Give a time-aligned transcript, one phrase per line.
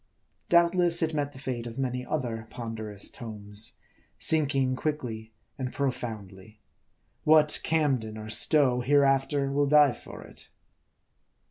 [0.49, 3.73] Doubtless, it met the fate of many other ponderous {pines;
[4.17, 6.59] sinking quickly and profoundly.
[7.23, 10.49] What Camden of Stowe hereafter will dive for it?